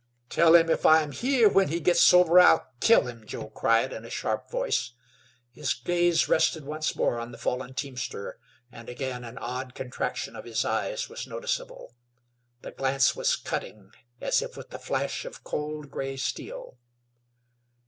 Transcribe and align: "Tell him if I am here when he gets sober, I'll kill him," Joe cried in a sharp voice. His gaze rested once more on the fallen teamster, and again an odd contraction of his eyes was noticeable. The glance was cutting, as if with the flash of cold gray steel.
"Tell 0.29 0.55
him 0.55 0.67
if 0.67 0.83
I 0.83 1.03
am 1.03 1.11
here 1.11 1.47
when 1.47 1.67
he 1.67 1.79
gets 1.79 2.01
sober, 2.01 2.39
I'll 2.39 2.65
kill 2.79 3.03
him," 3.03 3.23
Joe 3.23 3.51
cried 3.51 3.93
in 3.93 4.03
a 4.03 4.09
sharp 4.09 4.49
voice. 4.49 4.93
His 5.51 5.75
gaze 5.75 6.27
rested 6.27 6.65
once 6.65 6.95
more 6.95 7.19
on 7.19 7.31
the 7.31 7.37
fallen 7.37 7.75
teamster, 7.75 8.39
and 8.71 8.89
again 8.89 9.23
an 9.23 9.37
odd 9.37 9.75
contraction 9.75 10.35
of 10.35 10.45
his 10.45 10.65
eyes 10.65 11.07
was 11.07 11.27
noticeable. 11.27 11.93
The 12.61 12.71
glance 12.71 13.15
was 13.15 13.35
cutting, 13.35 13.91
as 14.19 14.41
if 14.41 14.57
with 14.57 14.71
the 14.71 14.79
flash 14.79 15.23
of 15.23 15.43
cold 15.43 15.91
gray 15.91 16.17
steel. 16.17 16.79